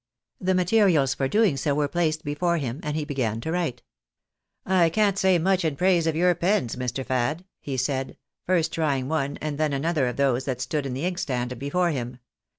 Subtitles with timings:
[0.39, 3.83] The materials for doing so were placed before him and he began to write."
[4.81, 7.05] I can't say much in praise of your pens, Mr.
[7.05, 8.17] Fad," he said,
[8.47, 11.91] first trying one and then another of those that stood in the ink stand before
[11.91, 12.17] him.